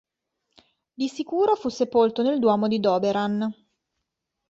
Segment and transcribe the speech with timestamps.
[0.95, 3.53] Di sicuro fu sepolto nel duomo di Doberan.